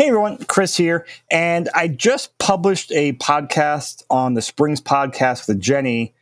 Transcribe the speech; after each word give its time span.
Hey 0.00 0.08
everyone, 0.08 0.38
Chris 0.46 0.78
here. 0.78 1.04
And 1.30 1.68
I 1.74 1.86
just 1.86 2.38
published 2.38 2.90
a 2.90 3.12
podcast 3.12 4.02
on 4.08 4.32
the 4.32 4.40
Springs 4.40 4.80
podcast 4.80 5.46
with 5.46 5.60
Jenny 5.60 6.14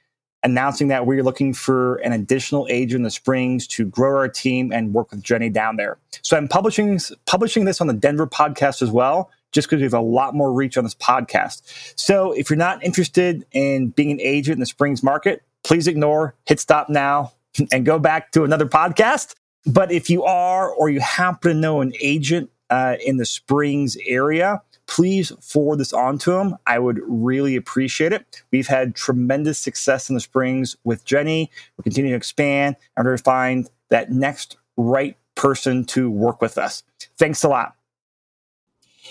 announcing 0.42 0.88
that 0.88 1.06
we're 1.06 1.22
looking 1.22 1.54
for 1.54 1.94
an 1.98 2.12
additional 2.12 2.66
agent 2.70 2.96
in 2.96 3.02
the 3.04 3.10
Springs 3.12 3.68
to 3.68 3.84
grow 3.86 4.16
our 4.16 4.28
team 4.28 4.72
and 4.72 4.92
work 4.92 5.12
with 5.12 5.22
Jenny 5.22 5.48
down 5.48 5.76
there. 5.76 5.96
So 6.22 6.36
I'm 6.36 6.48
publishing 6.48 6.98
publishing 7.24 7.66
this 7.66 7.80
on 7.80 7.86
the 7.86 7.94
Denver 7.94 8.26
podcast 8.26 8.82
as 8.82 8.90
well, 8.90 9.30
just 9.52 9.68
because 9.68 9.76
we 9.76 9.84
have 9.84 9.94
a 9.94 10.00
lot 10.00 10.34
more 10.34 10.52
reach 10.52 10.76
on 10.76 10.82
this 10.82 10.96
podcast. 10.96 11.62
So 11.94 12.32
if 12.32 12.50
you're 12.50 12.56
not 12.56 12.82
interested 12.82 13.46
in 13.52 13.90
being 13.90 14.10
an 14.10 14.20
agent 14.20 14.54
in 14.54 14.60
the 14.60 14.66
Springs 14.66 15.04
market, 15.04 15.44
please 15.62 15.86
ignore, 15.86 16.34
hit 16.46 16.58
stop 16.58 16.88
now, 16.88 17.32
and 17.72 17.86
go 17.86 18.00
back 18.00 18.32
to 18.32 18.42
another 18.42 18.66
podcast. 18.66 19.36
But 19.66 19.92
if 19.92 20.10
you 20.10 20.24
are, 20.24 20.68
or 20.68 20.90
you 20.90 20.98
happen 20.98 21.52
to 21.52 21.56
know 21.56 21.80
an 21.80 21.92
agent 22.00 22.50
uh, 22.70 22.96
in 23.04 23.16
the 23.16 23.24
Springs 23.24 23.96
area, 24.06 24.62
please 24.86 25.32
forward 25.40 25.78
this 25.78 25.92
on 25.92 26.18
to 26.18 26.32
them. 26.32 26.56
I 26.66 26.78
would 26.78 27.00
really 27.06 27.56
appreciate 27.56 28.12
it. 28.12 28.42
We've 28.50 28.66
had 28.66 28.94
tremendous 28.94 29.58
success 29.58 30.08
in 30.08 30.14
the 30.14 30.20
Springs 30.20 30.76
with 30.84 31.04
Jenny. 31.04 31.50
We're 31.76 31.84
continuing 31.84 32.12
to 32.12 32.16
expand 32.16 32.76
and 32.96 33.06
we're 33.06 33.16
to 33.16 33.22
find 33.22 33.68
that 33.90 34.10
next 34.10 34.56
right 34.76 35.16
person 35.34 35.84
to 35.84 36.10
work 36.10 36.40
with 36.40 36.58
us. 36.58 36.82
Thanks 37.16 37.44
a 37.44 37.48
lot. 37.48 37.74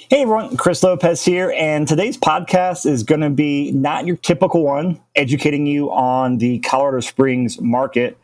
Hey 0.09 0.21
everyone, 0.21 0.55
Chris 0.57 0.83
Lopez 0.83 1.25
here, 1.25 1.51
and 1.57 1.87
today's 1.87 2.17
podcast 2.17 2.85
is 2.85 3.03
going 3.03 3.21
to 3.21 3.29
be 3.29 3.71
not 3.71 4.05
your 4.05 4.15
typical 4.15 4.63
one, 4.63 5.01
educating 5.15 5.65
you 5.65 5.91
on 5.91 6.37
the 6.37 6.59
Colorado 6.59 6.99
Springs 6.99 7.59
market. 7.59 8.17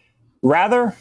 Rather, 0.43 0.95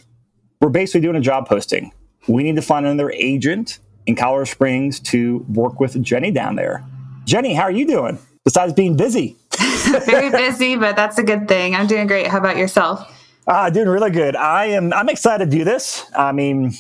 we're 0.61 0.71
basically 0.71 1.03
doing 1.03 1.15
a 1.15 1.21
job 1.21 1.47
posting. 1.47 1.93
We 2.27 2.43
need 2.43 2.57
to 2.57 2.63
find 2.63 2.87
another 2.87 3.13
agent 3.13 3.81
in 4.07 4.17
Colorado 4.17 4.45
Springs 4.45 5.01
to 5.01 5.45
work 5.49 5.81
with 5.81 6.01
Jenny 6.03 6.31
down 6.31 6.57
there. 6.57 6.85
Jenny, 7.25 7.55
how 7.55 7.63
are 7.65 7.71
you 7.71 7.87
doing? 7.87 8.19
Besides 8.45 8.73
being 8.73 8.97
busy, 8.97 9.37
very 10.07 10.31
busy, 10.31 10.77
but 10.77 10.97
that's 10.97 11.19
a 11.19 11.23
good 11.23 11.47
thing. 11.47 11.77
I'm 11.77 11.87
doing 11.87 12.07
great. 12.07 12.27
How 12.27 12.39
about 12.39 12.57
yourself? 12.57 13.09
Uh, 13.47 13.71
doing 13.71 13.89
really 13.89 14.11
good. 14.11 14.37
I 14.37 14.67
am. 14.67 14.93
I'm 14.93 15.09
excited 15.09 15.51
to 15.51 15.57
do 15.57 15.65
this. 15.65 16.05
I 16.17 16.33
mean, 16.33 16.73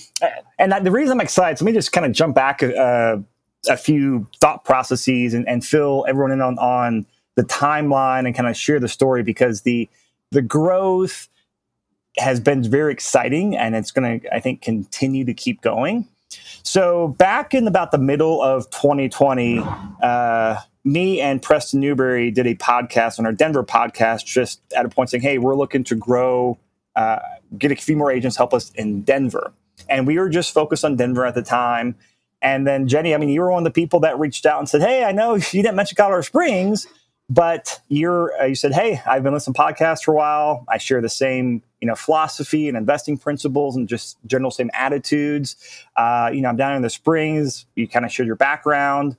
and 0.59 0.73
the 0.84 0.91
reason 0.91 1.12
I'm 1.12 1.20
excited. 1.20 1.59
So 1.59 1.64
let 1.64 1.73
me 1.73 1.75
just 1.77 1.92
kind 1.92 2.06
of 2.06 2.12
jump 2.12 2.34
back 2.34 2.62
uh, 2.62 3.17
a 3.69 3.77
few 3.77 4.29
thought 4.41 4.64
processes 4.64 5.34
and, 5.34 5.48
and 5.48 5.64
fill 5.64 6.05
everyone 6.09 6.33
in 6.33 6.41
on, 6.41 6.59
on 6.59 7.07
the 7.34 7.42
timeline 7.42 8.27
and 8.27 8.34
kind 8.34 8.48
of 8.48 8.57
share 8.57 8.79
the 8.79 8.89
story 8.89 9.23
because 9.23 9.62
the 9.62 9.89
the 10.31 10.42
growth 10.42 11.29
has 12.19 12.41
been 12.41 12.62
very 12.62 12.92
exciting 12.92 13.57
and 13.57 13.75
it's 13.75 13.91
going 13.91 14.20
to 14.20 14.34
I 14.34 14.41
think 14.41 14.62
continue 14.62 15.25
to 15.25 15.34
keep 15.34 15.62
going. 15.62 16.09
So 16.62 17.08
back 17.08 17.55
in 17.55 17.66
about 17.66 17.91
the 17.91 17.98
middle 17.98 18.41
of 18.41 18.70
2020, 18.70 19.62
uh, 20.02 20.56
me 20.84 21.20
and 21.20 21.42
Preston 21.42 21.80
Newberry 21.80 22.30
did 22.30 22.46
a 22.46 22.55
podcast 22.55 23.18
on 23.18 23.27
our 23.27 23.32
Denver 23.32 23.64
podcast, 23.64 24.24
just 24.24 24.60
at 24.74 24.84
a 24.84 24.88
point 24.88 25.10
saying, 25.10 25.22
"Hey, 25.22 25.38
we're 25.38 25.56
looking 25.56 25.84
to 25.84 25.94
grow, 25.94 26.58
uh, 26.96 27.18
get 27.58 27.72
a 27.72 27.77
few 27.77 27.96
more 27.96 28.10
agents 28.10 28.36
help 28.36 28.55
us 28.55 28.70
in 28.74 29.02
Denver." 29.02 29.52
And 29.88 30.06
we 30.06 30.18
were 30.18 30.28
just 30.28 30.52
focused 30.52 30.84
on 30.84 30.96
Denver 30.96 31.27
at 31.27 31.34
the 31.34 31.42
time. 31.42 31.96
And 32.40 32.66
then 32.66 32.88
Jenny, 32.88 33.14
I 33.14 33.18
mean, 33.18 33.28
you 33.28 33.40
were 33.40 33.50
one 33.50 33.66
of 33.66 33.72
the 33.72 33.80
people 33.80 34.00
that 34.00 34.18
reached 34.18 34.46
out 34.46 34.58
and 34.58 34.68
said, 34.68 34.83
"Hey, 34.83 35.05
I 35.05 35.12
know 35.12 35.34
you 35.52 35.62
didn't 35.62 35.77
mention 35.77 35.96
Colorado 35.96 36.22
Springs, 36.22 36.86
but 37.28 37.80
you're 37.88 38.33
uh, 38.40 38.46
you 38.46 38.55
said, 38.55 38.72
"Hey, 38.72 39.00
I've 39.06 39.22
been 39.22 39.33
listening 39.33 39.55
to 39.55 39.60
podcasts 39.60 40.05
for 40.05 40.12
a 40.12 40.16
while. 40.16 40.64
I 40.68 40.78
share 40.78 41.00
the 41.00 41.08
same 41.08 41.62
you 41.83 41.86
know 41.86 41.94
philosophy 41.94 42.69
and 42.69 42.78
investing 42.78 43.19
principles 43.19 43.77
and 43.77 43.86
just 43.86 44.16
general 44.27 44.50
same 44.50 44.70
attitudes. 44.72 45.56
Uh, 45.97 46.30
you 46.33 46.41
know, 46.41 46.48
I'm 46.48 46.56
down 46.56 46.77
in 46.77 46.80
the 46.83 46.89
Springs. 46.89 47.66
You 47.77 47.86
kind 47.86 48.06
of 48.06 48.12
showed 48.12 48.27
your 48.27 48.36
background 48.36 49.19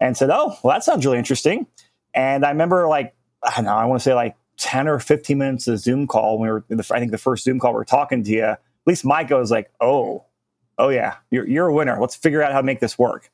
and 0.00 0.14
said, 0.14 0.28
"Oh, 0.30 0.58
well, 0.62 0.74
that 0.74 0.84
sounds 0.84 1.06
really 1.06 1.18
interesting." 1.18 1.66
And 2.12 2.44
I 2.44 2.50
remember 2.50 2.88
like 2.88 3.14
I 3.42 3.56
don't 3.56 3.64
know, 3.64 3.76
I 3.76 3.84
want 3.84 4.00
to 4.00 4.04
say 4.04 4.14
like 4.14 4.36
10 4.58 4.88
or 4.88 4.98
15 4.98 5.38
minutes 5.38 5.68
of 5.68 5.78
Zoom 5.78 6.06
call. 6.06 6.38
When 6.38 6.48
we 6.48 6.52
were, 6.52 6.64
the, 6.68 6.94
I 6.94 6.98
think 6.98 7.12
the 7.12 7.18
first 7.18 7.44
Zoom 7.44 7.58
call 7.58 7.72
we 7.72 7.80
are 7.80 7.84
talking 7.84 8.24
to 8.24 8.30
you, 8.30 8.44
at 8.44 8.60
least 8.86 9.04
Mike 9.04 9.30
was 9.30 9.50
like, 9.50 9.70
oh, 9.80 10.24
oh 10.78 10.88
yeah, 10.88 11.16
you're, 11.30 11.46
you're 11.46 11.68
a 11.68 11.74
winner. 11.74 11.98
Let's 12.00 12.16
figure 12.16 12.42
out 12.42 12.52
how 12.52 12.60
to 12.60 12.66
make 12.66 12.80
this 12.80 12.98
work. 12.98 13.30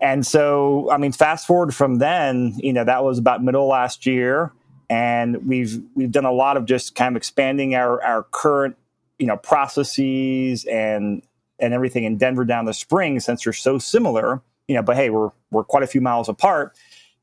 And 0.00 0.26
so, 0.26 0.90
I 0.90 0.98
mean, 0.98 1.12
fast 1.12 1.46
forward 1.46 1.74
from 1.74 1.98
then, 1.98 2.54
you 2.58 2.72
know, 2.72 2.84
that 2.84 3.02
was 3.02 3.18
about 3.18 3.42
middle 3.42 3.66
last 3.66 4.04
year, 4.04 4.52
and 4.88 5.46
we've 5.46 5.82
we've 5.94 6.12
done 6.12 6.24
a 6.24 6.32
lot 6.32 6.56
of 6.56 6.66
just 6.66 6.94
kind 6.94 7.14
of 7.14 7.16
expanding 7.16 7.74
our 7.74 8.02
our 8.02 8.24
current, 8.24 8.76
you 9.18 9.26
know, 9.26 9.36
processes 9.36 10.64
and 10.64 11.22
and 11.58 11.72
everything 11.72 12.04
in 12.04 12.18
Denver 12.18 12.44
down 12.44 12.64
the 12.66 12.74
spring 12.74 13.18
since 13.20 13.44
they're 13.44 13.52
so 13.52 13.78
similar, 13.78 14.40
you 14.68 14.74
know. 14.74 14.82
But 14.82 14.96
hey, 14.96 15.10
we're 15.10 15.30
we're 15.50 15.64
quite 15.64 15.82
a 15.82 15.86
few 15.86 16.00
miles 16.00 16.28
apart, 16.28 16.76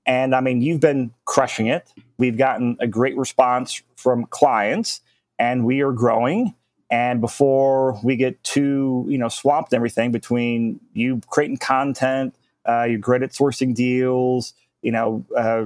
and 0.05 0.35
I 0.35 0.41
mean, 0.41 0.61
you've 0.61 0.81
been 0.81 1.11
crushing 1.25 1.67
it. 1.67 1.91
We've 2.17 2.37
gotten 2.37 2.77
a 2.79 2.87
great 2.87 3.17
response 3.17 3.81
from 3.95 4.25
clients, 4.25 5.01
and 5.39 5.65
we 5.65 5.81
are 5.81 5.91
growing. 5.91 6.55
And 6.91 7.21
before 7.21 7.99
we 8.03 8.15
get 8.15 8.43
too, 8.43 9.05
you 9.07 9.17
know, 9.17 9.27
swamped 9.27 9.73
everything 9.73 10.11
between 10.11 10.79
you 10.93 11.21
creating 11.27 11.57
content, 11.57 12.35
uh, 12.65 12.83
at 12.83 12.99
sourcing 13.31 13.73
deals, 13.73 14.53
you 14.81 14.91
know, 14.91 15.25
uh, 15.35 15.65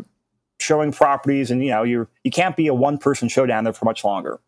showing 0.59 0.91
properties, 0.91 1.51
and 1.51 1.63
you 1.63 1.71
know, 1.71 1.83
you 1.83 2.07
you 2.23 2.31
can't 2.31 2.55
be 2.55 2.67
a 2.67 2.73
one 2.73 2.97
person 2.97 3.27
show 3.29 3.45
down 3.45 3.63
there 3.63 3.73
for 3.73 3.85
much 3.85 4.03
longer. 4.03 4.39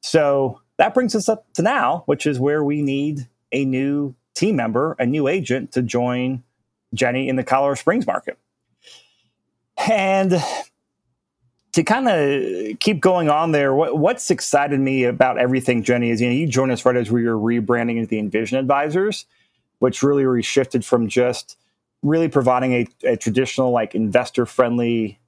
So 0.00 0.60
that 0.76 0.94
brings 0.94 1.14
us 1.14 1.28
up 1.28 1.46
to 1.54 1.62
now, 1.62 2.02
which 2.06 2.26
is 2.26 2.38
where 2.38 2.62
we 2.62 2.82
need 2.82 3.28
a 3.52 3.64
new 3.64 4.14
team 4.34 4.56
member, 4.56 4.96
a 4.98 5.06
new 5.06 5.28
agent 5.28 5.72
to 5.72 5.82
join 5.82 6.42
Jenny 6.92 7.28
in 7.28 7.36
the 7.36 7.44
Colorado 7.44 7.76
Springs 7.76 8.06
market. 8.06 8.38
And 9.88 10.34
to 11.72 11.82
kind 11.82 12.08
of 12.08 12.78
keep 12.78 13.00
going 13.00 13.28
on 13.28 13.52
there, 13.52 13.74
what, 13.74 13.98
what's 13.98 14.30
excited 14.30 14.78
me 14.78 15.04
about 15.04 15.38
everything, 15.38 15.82
Jenny, 15.82 16.10
is 16.10 16.20
you 16.20 16.28
know 16.28 16.34
you 16.34 16.46
joined 16.46 16.70
us 16.70 16.84
right 16.84 16.96
as 16.96 17.10
we 17.10 17.24
were 17.24 17.38
rebranding 17.38 17.96
into 17.96 18.06
the 18.06 18.18
Envision 18.18 18.58
Advisors, 18.58 19.26
which 19.78 20.02
really 20.02 20.24
really 20.24 20.42
shifted 20.42 20.84
from 20.84 21.08
just 21.08 21.58
really 22.02 22.28
providing 22.28 22.72
a, 22.72 22.86
a 23.04 23.16
traditional 23.16 23.70
like 23.70 23.94
investor 23.94 24.46
friendly 24.46 25.18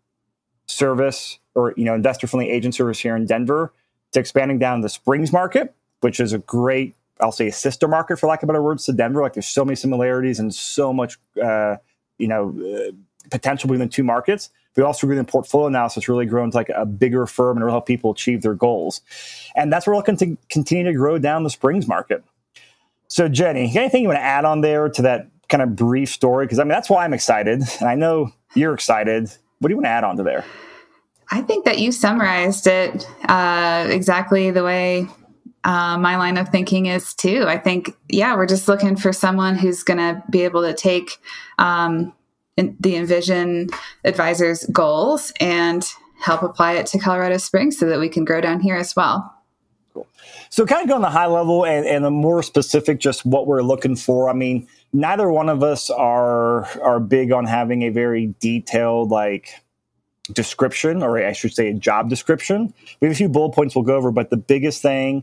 service 0.67 1.39
or 1.55 1.75
you 1.77 1.85
know 1.85 1.95
investor 1.95 2.27
friendly 2.27 2.51
agent 2.51 2.75
service 2.75 2.99
here 2.99 3.17
in 3.17 3.27
Denver 3.27 3.73
to 4.13 4.21
expanding 4.21 4.59
down 4.59 4.81
the 4.81 4.89
Springs 4.89 5.33
market, 5.33 5.75
which 6.01 6.21
is 6.21 6.33
a 6.33 6.39
great 6.39 6.95
I'll 7.21 7.33
say 7.33 7.49
a 7.49 7.53
sister 7.53 7.89
market 7.89 8.19
for 8.19 8.27
lack 8.27 8.43
of 8.43 8.47
better 8.47 8.63
words 8.63 8.85
to 8.87 8.93
Denver. 8.93 9.23
Like 9.23 9.35
there's 9.35 9.47
so 9.47 9.65
many 9.65 9.77
similarities 9.77 10.39
and 10.39 10.55
so 10.55 10.93
much 10.93 11.19
uh, 11.43 11.77
you 12.19 12.29
know 12.29 12.55
uh, 12.61 12.93
potential 13.31 13.69
between 13.69 13.87
the 13.87 13.93
two 13.93 14.05
markets. 14.05 14.51
We 14.77 14.83
also 14.83 15.07
grew 15.07 15.17
the 15.17 15.25
portfolio 15.25 15.71
now, 15.71 15.89
so 15.89 15.99
it's 15.99 16.09
really 16.09 16.27
grown 16.27 16.51
to 16.51 16.57
like 16.57 16.69
a 16.69 16.85
bigger 16.85 17.27
firm 17.27 17.57
and 17.57 17.65
will 17.65 17.73
help 17.73 17.87
people 17.87 18.11
achieve 18.11 18.43
their 18.43 18.55
goals. 18.55 19.01
And 19.57 19.73
that's 19.73 19.87
where 19.87 19.95
we're 19.95 19.99
looking 19.99 20.19
to 20.19 20.37
continue 20.51 20.85
to 20.85 20.93
grow 20.93 21.17
down 21.19 21.45
the 21.45 21.51
Springs 21.51 21.89
market. 21.89 22.23
So 23.09 23.29
Jenny, 23.29 23.73
anything 23.75 24.03
you 24.03 24.09
want 24.09 24.19
to 24.19 24.23
add 24.23 24.45
on 24.45 24.61
there 24.61 24.91
to 24.91 25.03
that 25.03 25.29
kind 25.49 25.63
of 25.63 25.75
brief 25.77 26.11
story? 26.11 26.45
Because 26.45 26.59
I 26.59 26.65
mean, 26.65 26.71
that's 26.71 26.91
why 26.91 27.05
I'm 27.05 27.15
excited, 27.15 27.63
and 27.81 27.89
I 27.89 27.95
know 27.95 28.33
you're 28.55 28.75
excited. 28.75 29.31
What 29.59 29.69
do 29.69 29.73
you 29.73 29.77
want 29.77 29.87
to 29.87 29.91
add 29.91 30.05
on 30.05 30.17
to 30.17 30.23
there? 30.23 30.45
I 31.31 31.43
think 31.43 31.65
that 31.65 31.79
you 31.79 31.93
summarized 31.93 32.67
it 32.67 33.09
uh, 33.29 33.87
exactly 33.91 34.51
the 34.51 34.63
way 34.63 35.09
uh, 35.65 35.99
my 35.99 36.17
line 36.17 36.37
of 36.37 36.49
thinking 36.51 36.87
is 36.87 37.13
too. 37.13 37.45
I 37.49 37.59
think, 37.59 37.97
yeah, 38.09 38.37
we're 38.37 38.47
just 38.47 38.69
looking 38.69 38.95
for 38.95 39.13
someone 39.13 39.57
who's 39.57 39.83
going 39.83 39.99
to 39.99 40.23
be 40.31 40.43
able 40.43 40.63
to 40.63 40.73
take 40.73 41.19
um, 41.59 42.13
the 42.57 42.95
Envision 42.95 43.69
advisors' 44.05 44.65
goals 44.73 45.33
and 45.41 45.85
help 46.21 46.43
apply 46.43 46.75
it 46.75 46.87
to 46.87 46.99
Colorado 46.99 47.37
Springs 47.39 47.77
so 47.77 47.87
that 47.87 47.99
we 47.99 48.09
can 48.09 48.25
grow 48.25 48.41
down 48.41 48.61
here 48.61 48.77
as 48.77 48.95
well. 48.95 49.35
Cool. 49.93 50.07
So, 50.51 50.65
kind 50.65 50.83
of 50.83 50.89
go 50.89 50.95
on 50.95 51.03
the 51.03 51.11
high 51.11 51.27
level 51.27 51.67
and, 51.67 51.85
and 51.85 52.05
the 52.05 52.11
more 52.13 52.45
specific, 52.45 53.01
just 53.01 53.27
what 53.27 53.49
we're 53.49 53.63
looking 53.63 53.97
for. 53.97 54.31
I 54.31 54.35
mean, 54.35 54.69
neither 54.97 55.31
one 55.31 55.49
of 55.49 55.63
us 55.63 55.91
are 55.91 56.65
are 56.81 56.99
big 56.99 57.31
on 57.31 57.45
having 57.45 57.83
a 57.83 57.91
very 57.91 58.35
detailed 58.41 59.11
like 59.11 59.61
description, 60.33 61.03
or 61.03 61.19
I 61.25 61.33
should 61.33 61.55
say, 61.55 61.69
a 61.69 61.75
job 61.75 62.09
description. 62.09 62.73
We 63.01 63.09
have 63.09 63.15
a 63.15 63.19
few 63.19 63.29
bullet 63.29 63.55
points 63.55 63.77
we'll 63.77 63.85
go 63.85 63.97
over, 63.97 64.11
but 64.11 64.31
the 64.31 64.37
biggest 64.37 64.83
thing 64.83 65.23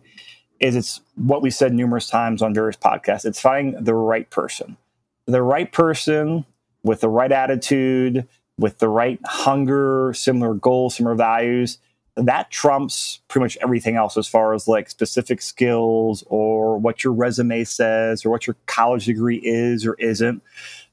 is 0.59 0.75
it's 0.75 1.01
what 1.15 1.41
we 1.41 1.49
said 1.49 1.73
numerous 1.73 2.07
times 2.07 2.41
on 2.41 2.53
various 2.53 2.77
podcasts. 2.77 3.25
It's 3.25 3.41
finding 3.41 3.83
the 3.83 3.95
right 3.95 4.29
person, 4.29 4.77
the 5.25 5.41
right 5.41 5.69
person 5.71 6.45
with 6.83 7.01
the 7.01 7.09
right 7.09 7.31
attitude, 7.31 8.27
with 8.57 8.77
the 8.77 8.87
right 8.87 9.19
hunger, 9.25 10.13
similar 10.13 10.53
goals, 10.53 10.95
similar 10.95 11.15
values 11.15 11.79
that 12.15 12.51
trumps 12.51 13.21
pretty 13.27 13.43
much 13.43 13.57
everything 13.61 13.95
else 13.95 14.17
as 14.17 14.27
far 14.27 14.53
as 14.53 14.67
like 14.67 14.89
specific 14.89 15.41
skills 15.41 16.23
or 16.27 16.77
what 16.77 17.03
your 17.03 17.13
resume 17.13 17.63
says 17.63 18.23
or 18.23 18.29
what 18.29 18.45
your 18.45 18.55
college 18.67 19.05
degree 19.05 19.41
is 19.43 19.85
or 19.85 19.95
isn't. 19.95 20.43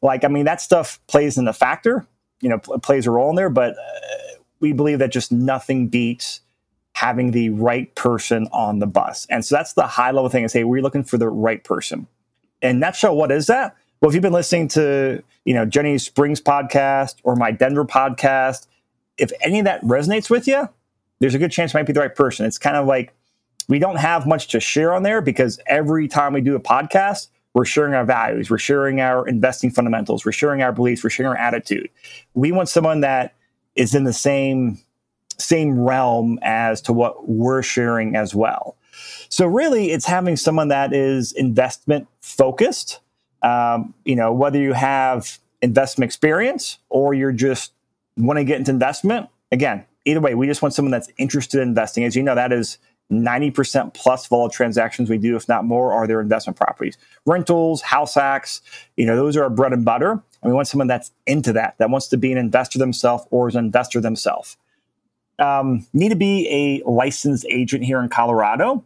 Like, 0.00 0.24
I 0.24 0.28
mean, 0.28 0.46
that 0.46 0.62
stuff 0.62 0.98
plays 1.08 1.36
in 1.36 1.46
a 1.46 1.52
factor, 1.52 2.06
you 2.40 2.48
know, 2.48 2.58
plays 2.58 3.06
a 3.06 3.10
role 3.10 3.28
in 3.30 3.36
there, 3.36 3.50
but 3.50 3.72
uh, 3.72 4.38
we 4.60 4.72
believe 4.72 4.98
that 5.00 5.12
just 5.12 5.30
nothing 5.30 5.88
beats 5.88 6.40
having 6.94 7.32
the 7.32 7.50
right 7.50 7.94
person 7.94 8.48
on 8.52 8.78
the 8.78 8.86
bus. 8.86 9.26
And 9.28 9.44
so 9.44 9.56
that's 9.56 9.74
the 9.74 9.86
high 9.86 10.10
level 10.10 10.30
thing 10.30 10.44
is, 10.44 10.52
hey, 10.52 10.64
we're 10.64 10.82
looking 10.82 11.04
for 11.04 11.18
the 11.18 11.28
right 11.28 11.62
person. 11.62 12.06
That 12.62 12.96
show, 12.96 13.12
what 13.12 13.30
is 13.30 13.46
that? 13.46 13.76
Well, 14.00 14.08
if 14.08 14.14
you've 14.14 14.22
been 14.22 14.32
listening 14.32 14.68
to, 14.68 15.22
you 15.44 15.52
know, 15.52 15.66
Jenny 15.66 15.98
Springs 15.98 16.40
podcast 16.40 17.16
or 17.22 17.36
my 17.36 17.50
Denver 17.52 17.84
podcast, 17.84 18.66
if 19.18 19.32
any 19.42 19.58
of 19.58 19.66
that 19.66 19.82
resonates 19.82 20.30
with 20.30 20.46
you, 20.46 20.68
there's 21.20 21.34
a 21.34 21.38
good 21.38 21.52
chance 21.52 21.74
might 21.74 21.86
be 21.86 21.92
the 21.92 22.00
right 22.00 22.14
person. 22.14 22.46
It's 22.46 22.58
kind 22.58 22.76
of 22.76 22.86
like 22.86 23.12
we 23.68 23.78
don't 23.78 23.96
have 23.96 24.26
much 24.26 24.48
to 24.48 24.60
share 24.60 24.92
on 24.92 25.02
there 25.02 25.20
because 25.20 25.60
every 25.66 26.08
time 26.08 26.32
we 26.32 26.40
do 26.40 26.56
a 26.56 26.60
podcast, 26.60 27.28
we're 27.54 27.64
sharing 27.64 27.94
our 27.94 28.04
values, 28.04 28.50
we're 28.50 28.58
sharing 28.58 29.00
our 29.00 29.26
investing 29.28 29.70
fundamentals, 29.70 30.24
we're 30.24 30.32
sharing 30.32 30.62
our 30.62 30.72
beliefs, 30.72 31.04
we're 31.04 31.10
sharing 31.10 31.30
our 31.30 31.36
attitude. 31.36 31.88
We 32.34 32.52
want 32.52 32.68
someone 32.68 33.00
that 33.00 33.34
is 33.76 33.94
in 33.94 34.04
the 34.04 34.12
same 34.12 34.80
same 35.38 35.80
realm 35.80 36.38
as 36.42 36.82
to 36.82 36.92
what 36.92 37.28
we're 37.28 37.62
sharing 37.62 38.14
as 38.14 38.34
well. 38.34 38.76
So 39.30 39.46
really, 39.46 39.90
it's 39.90 40.04
having 40.04 40.36
someone 40.36 40.68
that 40.68 40.92
is 40.92 41.32
investment 41.32 42.08
focused. 42.20 43.00
Um, 43.42 43.94
you 44.04 44.16
know, 44.16 44.32
whether 44.32 44.58
you 44.58 44.74
have 44.74 45.38
investment 45.62 46.08
experience 46.08 46.78
or 46.90 47.14
you're 47.14 47.32
just 47.32 47.72
want 48.16 48.38
to 48.38 48.44
get 48.44 48.58
into 48.58 48.70
investment. 48.70 49.28
Again, 49.50 49.86
either 50.04 50.20
way, 50.20 50.34
we 50.34 50.46
just 50.46 50.62
want 50.62 50.74
someone 50.74 50.90
that's 50.90 51.10
interested 51.18 51.60
in 51.60 51.68
investing. 51.68 52.04
As 52.04 52.16
you 52.16 52.22
know, 52.22 52.34
that 52.34 52.52
is 52.52 52.78
90% 53.10 53.92
plus 53.92 54.26
of 54.26 54.32
all 54.32 54.48
transactions 54.48 55.10
we 55.10 55.18
do, 55.18 55.36
if 55.36 55.48
not 55.48 55.64
more, 55.64 55.92
are 55.92 56.06
their 56.06 56.20
investment 56.20 56.56
properties. 56.56 56.96
Rentals, 57.26 57.82
house 57.82 58.14
hacks, 58.14 58.62
you 58.96 59.04
know, 59.04 59.16
those 59.16 59.36
are 59.36 59.44
our 59.44 59.50
bread 59.50 59.72
and 59.72 59.84
butter. 59.84 60.12
And 60.12 60.50
we 60.50 60.52
want 60.52 60.68
someone 60.68 60.86
that's 60.86 61.10
into 61.26 61.52
that, 61.54 61.76
that 61.78 61.90
wants 61.90 62.08
to 62.08 62.16
be 62.16 62.32
an 62.32 62.38
investor 62.38 62.78
themselves 62.78 63.24
or 63.30 63.48
is 63.48 63.56
an 63.56 63.64
investor 63.64 64.00
themselves. 64.00 64.56
Um, 65.38 65.86
need 65.92 66.10
to 66.10 66.16
be 66.16 66.82
a 66.84 66.88
licensed 66.88 67.46
agent 67.48 67.84
here 67.84 68.00
in 68.00 68.08
Colorado 68.08 68.84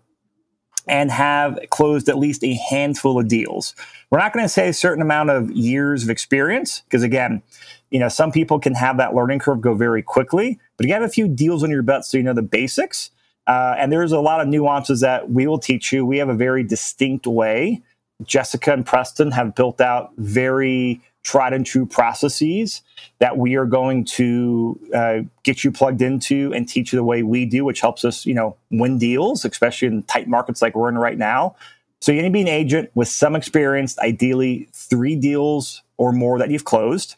and 0.86 1.10
have 1.10 1.58
closed 1.70 2.08
at 2.08 2.18
least 2.18 2.44
a 2.44 2.54
handful 2.54 3.18
of 3.18 3.28
deals. 3.28 3.74
We're 4.10 4.18
not 4.18 4.32
going 4.32 4.44
to 4.44 4.48
say 4.48 4.68
a 4.68 4.72
certain 4.72 5.02
amount 5.02 5.30
of 5.30 5.50
years 5.50 6.04
of 6.04 6.10
experience 6.10 6.82
because 6.82 7.02
again, 7.02 7.42
you 7.90 7.98
know, 7.98 8.08
some 8.08 8.32
people 8.32 8.58
can 8.58 8.74
have 8.74 8.96
that 8.98 9.14
learning 9.14 9.38
curve 9.38 9.60
go 9.60 9.74
very 9.74 10.02
quickly, 10.02 10.58
but 10.76 10.86
you 10.86 10.92
have 10.92 11.02
a 11.02 11.08
few 11.08 11.28
deals 11.28 11.62
on 11.62 11.70
your 11.70 11.82
belt 11.82 12.04
so 12.04 12.16
you 12.16 12.22
know 12.22 12.34
the 12.34 12.42
basics. 12.42 13.10
Uh, 13.46 13.74
and 13.78 13.92
there's 13.92 14.12
a 14.12 14.20
lot 14.20 14.40
of 14.40 14.48
nuances 14.48 15.00
that 15.00 15.30
we 15.30 15.46
will 15.46 15.58
teach 15.58 15.92
you. 15.92 16.06
We 16.06 16.18
have 16.18 16.30
a 16.30 16.34
very 16.34 16.62
distinct 16.62 17.26
way. 17.26 17.82
Jessica 18.22 18.72
and 18.72 18.86
Preston 18.86 19.32
have 19.32 19.54
built 19.54 19.80
out 19.80 20.12
very 20.16 21.00
tried 21.24 21.52
and 21.52 21.64
true 21.64 21.86
processes 21.86 22.82
that 23.18 23.38
we 23.38 23.56
are 23.56 23.64
going 23.64 24.04
to 24.04 24.78
uh, 24.94 25.18
get 25.42 25.64
you 25.64 25.72
plugged 25.72 26.02
into 26.02 26.52
and 26.54 26.68
teach 26.68 26.92
you 26.92 26.98
the 26.98 27.04
way 27.04 27.22
we 27.22 27.46
do, 27.46 27.64
which 27.64 27.80
helps 27.80 28.04
us, 28.04 28.24
you 28.26 28.34
know, 28.34 28.56
win 28.70 28.98
deals, 28.98 29.44
especially 29.44 29.88
in 29.88 30.02
tight 30.04 30.28
markets 30.28 30.62
like 30.62 30.74
we're 30.74 30.88
in 30.88 30.98
right 30.98 31.18
now. 31.18 31.56
So 32.00 32.12
you 32.12 32.20
need 32.20 32.28
to 32.28 32.32
be 32.32 32.42
an 32.42 32.48
agent 32.48 32.90
with 32.94 33.08
some 33.08 33.34
experience, 33.34 33.98
ideally 33.98 34.68
three 34.72 35.16
deals 35.16 35.82
or 35.96 36.12
more 36.12 36.38
that 36.38 36.50
you've 36.50 36.66
closed. 36.66 37.16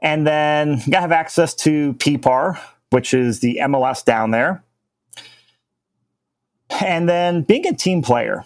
And 0.00 0.26
then 0.26 0.82
you 0.84 0.92
gotta 0.92 1.02
have 1.02 1.12
access 1.12 1.54
to 1.56 1.94
PPAR, 1.94 2.58
which 2.90 3.14
is 3.14 3.40
the 3.40 3.58
MLS 3.62 4.04
down 4.04 4.30
there. 4.30 4.62
And 6.80 7.08
then 7.08 7.42
being 7.42 7.66
a 7.66 7.74
team 7.74 8.02
player. 8.02 8.44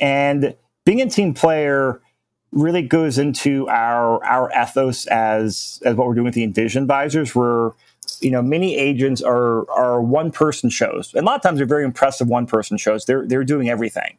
And 0.00 0.54
being 0.84 1.00
a 1.00 1.10
team 1.10 1.34
player 1.34 2.00
really 2.52 2.82
goes 2.82 3.18
into 3.18 3.68
our 3.68 4.24
our 4.24 4.50
ethos 4.50 5.06
as 5.06 5.80
as 5.84 5.94
what 5.94 6.06
we're 6.06 6.14
doing 6.14 6.24
with 6.24 6.34
the 6.34 6.44
Envision 6.44 6.82
advisors. 6.82 7.34
Where 7.34 7.72
you 8.20 8.30
know 8.30 8.42
many 8.42 8.76
agents 8.76 9.22
are 9.22 9.70
are 9.70 10.00
one 10.00 10.30
person 10.30 10.70
shows, 10.70 11.12
and 11.14 11.22
a 11.22 11.26
lot 11.26 11.36
of 11.36 11.42
times 11.42 11.58
they're 11.58 11.66
very 11.66 11.84
impressive 11.84 12.28
one 12.28 12.46
person 12.46 12.76
shows. 12.76 13.04
They're 13.04 13.26
they're 13.26 13.44
doing 13.44 13.68
everything. 13.68 14.18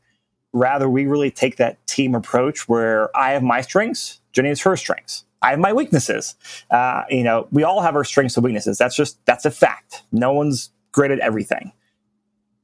Rather, 0.53 0.89
we 0.89 1.05
really 1.05 1.31
take 1.31 1.55
that 1.57 1.85
team 1.87 2.13
approach 2.13 2.67
where 2.67 3.15
I 3.17 3.31
have 3.31 3.41
my 3.43 3.61
strengths, 3.61 4.19
Jenny 4.33 4.49
has 4.49 4.61
her 4.61 4.75
strengths. 4.75 5.23
I 5.41 5.51
have 5.51 5.59
my 5.59 5.73
weaknesses. 5.73 6.35
Uh, 6.69 7.03
you 7.09 7.23
know, 7.23 7.47
we 7.51 7.63
all 7.63 7.81
have 7.81 7.95
our 7.95 8.03
strengths 8.03 8.37
and 8.37 8.43
weaknesses. 8.43 8.77
That's 8.77 8.95
just 8.95 9.23
that's 9.25 9.45
a 9.45 9.51
fact. 9.51 10.03
No 10.11 10.33
one's 10.33 10.69
great 10.91 11.11
at 11.11 11.19
everything. 11.19 11.71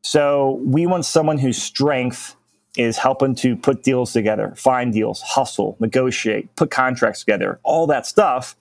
So 0.03 0.61
we 0.63 0.85
want 0.85 1.05
someone 1.05 1.37
whose 1.37 1.61
strength 1.61 2.35
is 2.77 2.97
helping 2.97 3.35
to 3.35 3.55
put 3.55 3.83
deals 3.83 4.13
together, 4.13 4.53
find 4.55 4.93
deals, 4.93 5.21
hustle, 5.21 5.75
negotiate, 5.79 6.55
put 6.55 6.69
contracts 6.69 7.21
together, 7.21 7.59
all 7.63 7.87
that 7.87 8.05
stuff. 8.05 8.55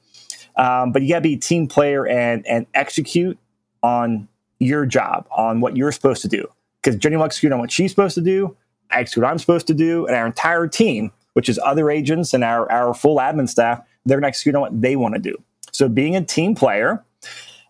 Um, 0.56 0.90
but 0.90 1.02
you 1.02 1.10
got 1.10 1.16
to 1.16 1.22
be 1.22 1.34
a 1.34 1.38
team 1.38 1.68
player 1.68 2.06
and 2.06 2.46
and 2.46 2.66
execute 2.74 3.38
on 3.82 4.26
your 4.58 4.86
job, 4.86 5.26
on 5.30 5.60
what 5.60 5.76
you're 5.76 5.92
supposed 5.92 6.22
to 6.22 6.28
do. 6.28 6.50
Because 6.82 6.98
Jenny 6.98 7.16
will 7.16 7.24
execute 7.24 7.52
on 7.52 7.58
what 7.58 7.70
she's 7.70 7.90
supposed 7.90 8.14
to 8.14 8.22
do. 8.22 8.56
I 8.90 9.00
execute 9.00 9.22
what 9.24 9.30
I'm 9.30 9.38
supposed 9.38 9.66
to 9.66 9.74
do, 9.74 10.06
and 10.06 10.16
our 10.16 10.26
entire 10.26 10.66
team, 10.66 11.12
which 11.34 11.48
is 11.48 11.60
other 11.62 11.90
agents 11.90 12.32
and 12.32 12.42
our 12.42 12.70
our 12.72 12.94
full 12.94 13.18
admin 13.18 13.48
staff, 13.48 13.82
they're 14.06 14.16
going 14.16 14.22
to 14.22 14.28
execute 14.28 14.54
on 14.54 14.62
what 14.62 14.80
they 14.80 14.96
want 14.96 15.14
to 15.14 15.20
do. 15.20 15.36
So 15.72 15.88
being 15.88 16.16
a 16.16 16.24
team 16.24 16.54
player, 16.54 17.04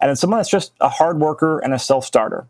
and 0.00 0.09
then 0.09 0.17
someone 0.17 0.38
that's 0.38 0.50
just 0.50 0.73
a 0.81 0.88
hard 0.88 1.19
worker 1.19 1.59
and 1.59 1.75
a 1.75 1.79
self 1.79 2.05
starter. 2.05 2.47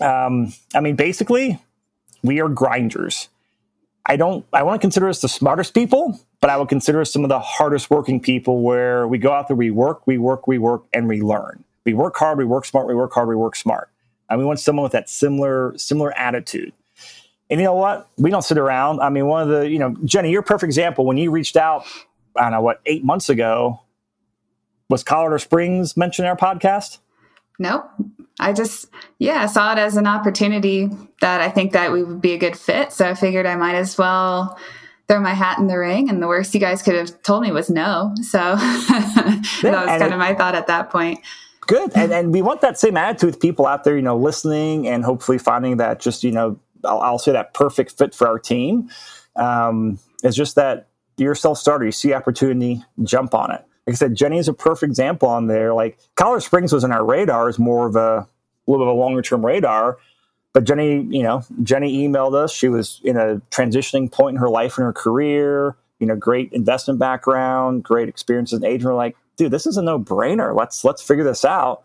Um, 0.00 0.54
I 0.74 0.80
mean, 0.80 0.96
basically, 0.96 1.60
we 2.22 2.40
are 2.40 2.48
grinders. 2.48 3.28
I 4.06 4.16
don't, 4.16 4.46
I 4.52 4.62
want 4.62 4.80
to 4.80 4.84
consider 4.84 5.08
us 5.08 5.20
the 5.20 5.28
smartest 5.28 5.74
people, 5.74 6.20
but 6.40 6.48
I 6.48 6.56
would 6.56 6.68
consider 6.68 7.00
us 7.00 7.12
some 7.12 7.24
of 7.24 7.28
the 7.28 7.40
hardest 7.40 7.90
working 7.90 8.20
people 8.20 8.62
where 8.62 9.08
we 9.08 9.18
go 9.18 9.32
out 9.32 9.48
there, 9.48 9.56
we 9.56 9.70
work, 9.70 10.06
we 10.06 10.16
work, 10.16 10.46
we 10.46 10.58
work, 10.58 10.84
and 10.92 11.08
we 11.08 11.20
learn. 11.20 11.64
We 11.84 11.94
work 11.94 12.16
hard, 12.16 12.38
we 12.38 12.44
work 12.44 12.64
smart, 12.64 12.86
we 12.86 12.94
work 12.94 13.12
hard, 13.12 13.28
we 13.28 13.36
work 13.36 13.56
smart. 13.56 13.90
And 14.28 14.38
we 14.38 14.44
want 14.44 14.60
someone 14.60 14.84
with 14.84 14.92
that 14.92 15.08
similar, 15.08 15.76
similar 15.76 16.16
attitude. 16.16 16.72
And 17.48 17.60
you 17.60 17.64
know 17.64 17.74
what? 17.74 18.08
We 18.16 18.30
don't 18.30 18.42
sit 18.42 18.58
around. 18.58 19.00
I 19.00 19.08
mean, 19.08 19.26
one 19.26 19.42
of 19.42 19.48
the, 19.48 19.68
you 19.68 19.78
know, 19.78 19.96
Jenny, 20.04 20.30
you're 20.30 20.40
a 20.40 20.44
perfect 20.44 20.68
example. 20.68 21.04
When 21.04 21.16
you 21.16 21.30
reached 21.30 21.56
out, 21.56 21.84
I 22.38 22.42
don't 22.42 22.52
know 22.52 22.60
what, 22.60 22.80
eight 22.86 23.04
months 23.04 23.28
ago, 23.28 23.80
was 24.88 25.02
Colorado 25.02 25.38
Springs 25.38 25.96
mentioned 25.96 26.26
in 26.26 26.30
our 26.30 26.36
podcast? 26.36 26.98
Nope. 27.58 27.88
I 28.38 28.52
just, 28.52 28.86
yeah, 29.18 29.46
saw 29.46 29.72
it 29.72 29.78
as 29.78 29.96
an 29.96 30.06
opportunity 30.06 30.90
that 31.20 31.40
I 31.40 31.48
think 31.48 31.72
that 31.72 31.90
we 31.92 32.04
would 32.04 32.20
be 32.20 32.32
a 32.32 32.38
good 32.38 32.56
fit. 32.56 32.92
So 32.92 33.08
I 33.08 33.14
figured 33.14 33.46
I 33.46 33.56
might 33.56 33.74
as 33.74 33.96
well 33.96 34.58
throw 35.08 35.20
my 35.20 35.32
hat 35.32 35.58
in 35.58 35.66
the 35.66 35.78
ring. 35.78 36.10
And 36.10 36.22
the 36.22 36.26
worst 36.26 36.52
you 36.52 36.60
guys 36.60 36.82
could 36.82 36.94
have 36.94 37.22
told 37.22 37.42
me 37.42 37.52
was 37.52 37.70
no. 37.70 38.14
So 38.22 38.38
yeah, 38.40 38.56
that 39.62 39.86
was 39.86 40.00
kind 40.00 40.12
of 40.12 40.18
my 40.18 40.34
thought 40.34 40.54
at 40.54 40.66
that 40.66 40.90
point. 40.90 41.20
Good. 41.62 41.92
And, 41.96 42.12
and 42.12 42.32
we 42.32 42.42
want 42.42 42.60
that 42.60 42.78
same 42.78 42.96
attitude 42.96 43.30
with 43.30 43.40
people 43.40 43.66
out 43.66 43.84
there, 43.84 43.96
you 43.96 44.02
know, 44.02 44.16
listening 44.16 44.86
and 44.86 45.04
hopefully 45.04 45.38
finding 45.38 45.78
that 45.78 45.98
just, 45.98 46.22
you 46.22 46.30
know, 46.30 46.60
I'll, 46.84 47.00
I'll 47.00 47.18
say 47.18 47.32
that 47.32 47.54
perfect 47.54 47.92
fit 47.92 48.14
for 48.14 48.28
our 48.28 48.38
team. 48.38 48.90
Um, 49.34 49.98
it's 50.22 50.36
just 50.36 50.54
that 50.56 50.88
you're 51.16 51.32
a 51.32 51.36
self 51.36 51.58
starter. 51.58 51.84
You 51.84 51.92
see 51.92 52.12
opportunity, 52.12 52.84
jump 53.02 53.34
on 53.34 53.52
it 53.52 53.64
like 53.86 53.94
I 53.94 53.96
said, 53.96 54.14
Jenny 54.16 54.38
is 54.38 54.48
a 54.48 54.52
perfect 54.52 54.90
example 54.90 55.28
on 55.28 55.46
there. 55.46 55.72
Like 55.72 55.98
Colorado 56.16 56.40
Springs 56.40 56.72
was 56.72 56.82
in 56.82 56.90
our 56.90 57.04
radar 57.04 57.48
as 57.48 57.58
more 57.58 57.86
of 57.86 57.94
a, 57.94 58.00
a 58.00 58.26
little 58.66 58.84
bit 58.84 58.90
of 58.90 58.96
a 58.96 59.00
longer 59.00 59.22
term 59.22 59.46
radar. 59.46 59.98
But 60.52 60.64
Jenny, 60.64 61.06
you 61.10 61.22
know, 61.22 61.44
Jenny 61.62 62.06
emailed 62.06 62.34
us. 62.34 62.52
She 62.52 62.68
was 62.68 63.00
in 63.04 63.16
a 63.16 63.40
transitioning 63.50 64.10
point 64.10 64.36
in 64.36 64.40
her 64.40 64.48
life 64.48 64.76
and 64.76 64.84
her 64.84 64.92
career. 64.92 65.76
You 66.00 66.06
know, 66.06 66.16
great 66.16 66.52
investment 66.52 66.98
background, 66.98 67.84
great 67.84 68.08
experience 68.08 68.52
as 68.52 68.60
an 68.60 68.66
agent. 68.66 68.84
We're 68.84 68.94
like, 68.94 69.16
dude, 69.36 69.52
this 69.52 69.66
is 69.66 69.76
a 69.76 69.82
no 69.82 69.98
brainer. 69.98 70.54
Let's 70.54 70.84
let's 70.84 71.02
figure 71.02 71.24
this 71.24 71.44
out 71.44 71.84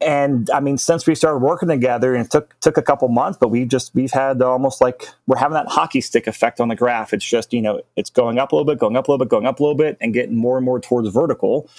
and 0.00 0.50
I 0.50 0.60
mean, 0.60 0.76
since 0.76 1.06
we 1.06 1.14
started 1.14 1.38
working 1.38 1.68
together, 1.68 2.14
and 2.14 2.26
it 2.26 2.30
took 2.30 2.58
took 2.60 2.76
a 2.76 2.82
couple 2.82 3.08
months, 3.08 3.38
but 3.40 3.48
we 3.48 3.64
just 3.64 3.94
we've 3.94 4.12
had 4.12 4.42
almost 4.42 4.80
like 4.80 5.08
we're 5.26 5.38
having 5.38 5.54
that 5.54 5.68
hockey 5.68 6.02
stick 6.02 6.26
effect 6.26 6.60
on 6.60 6.68
the 6.68 6.76
graph. 6.76 7.14
It's 7.14 7.24
just 7.24 7.52
you 7.52 7.62
know 7.62 7.80
it's 7.96 8.10
going 8.10 8.38
up 8.38 8.52
a 8.52 8.56
little 8.56 8.66
bit, 8.66 8.78
going 8.78 8.96
up 8.96 9.08
a 9.08 9.10
little 9.10 9.24
bit, 9.24 9.30
going 9.30 9.46
up 9.46 9.58
a 9.58 9.62
little 9.62 9.76
bit, 9.76 9.96
and 10.00 10.12
getting 10.12 10.36
more 10.36 10.58
and 10.58 10.66
more 10.66 10.80
towards 10.80 11.08
vertical. 11.08 11.70